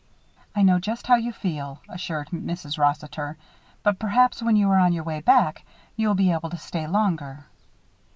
"I 0.55 0.63
know 0.63 0.79
just 0.79 1.05
how 1.05 1.13
you 1.13 1.31
feel," 1.31 1.79
assured 1.87 2.29
Mrs. 2.31 2.79
Rossiter. 2.79 3.37
"But 3.83 3.99
perhaps, 3.99 4.41
when 4.41 4.55
you 4.55 4.67
are 4.71 4.79
on 4.79 4.93
your 4.93 5.03
way 5.03 5.19
back, 5.21 5.63
you'll 5.95 6.15
be 6.15 6.31
able 6.31 6.49
to 6.49 6.57
stay 6.57 6.87
longer." 6.87 7.45